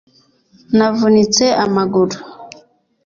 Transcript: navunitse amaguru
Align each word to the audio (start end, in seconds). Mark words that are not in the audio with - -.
navunitse 0.77 1.45
amaguru 1.65 2.17